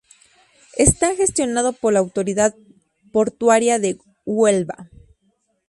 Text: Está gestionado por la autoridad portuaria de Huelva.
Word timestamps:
Está 0.77 1.15
gestionado 1.15 1.73
por 1.73 1.93
la 1.93 1.99
autoridad 1.99 2.55
portuaria 3.11 3.77
de 3.77 3.99
Huelva. 4.25 4.89